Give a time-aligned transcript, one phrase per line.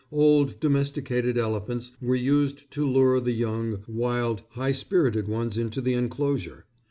[0.11, 5.93] Old, domesticated elephants were used to lure the young, wild, high spirited ones into the
[5.93, 6.65] enclosure.